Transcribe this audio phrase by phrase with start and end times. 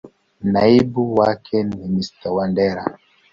[0.43, 2.83] Naibu wake ni Mr.Wandera.